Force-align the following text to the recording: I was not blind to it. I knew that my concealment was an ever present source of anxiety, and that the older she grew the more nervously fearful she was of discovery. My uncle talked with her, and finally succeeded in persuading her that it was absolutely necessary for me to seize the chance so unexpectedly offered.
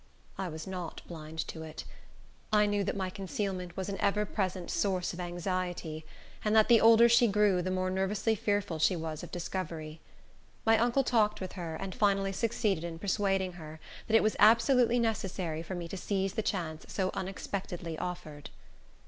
I 0.35 0.47
was 0.47 0.65
not 0.65 1.03
blind 1.07 1.37
to 1.49 1.61
it. 1.61 1.83
I 2.51 2.65
knew 2.65 2.83
that 2.85 2.95
my 2.97 3.11
concealment 3.11 3.77
was 3.77 3.87
an 3.87 3.99
ever 4.01 4.25
present 4.25 4.71
source 4.71 5.13
of 5.13 5.19
anxiety, 5.19 6.07
and 6.43 6.55
that 6.55 6.69
the 6.69 6.81
older 6.81 7.07
she 7.07 7.27
grew 7.27 7.61
the 7.61 7.69
more 7.69 7.91
nervously 7.91 8.33
fearful 8.33 8.79
she 8.79 8.95
was 8.95 9.21
of 9.21 9.29
discovery. 9.29 10.01
My 10.65 10.75
uncle 10.79 11.03
talked 11.03 11.39
with 11.39 11.51
her, 11.51 11.75
and 11.75 11.93
finally 11.93 12.31
succeeded 12.33 12.83
in 12.83 12.97
persuading 12.97 13.53
her 13.61 13.79
that 14.07 14.15
it 14.15 14.23
was 14.23 14.35
absolutely 14.39 14.97
necessary 14.97 15.61
for 15.61 15.75
me 15.75 15.87
to 15.89 15.97
seize 15.97 16.33
the 16.33 16.41
chance 16.41 16.83
so 16.91 17.11
unexpectedly 17.13 17.95
offered. 17.99 18.49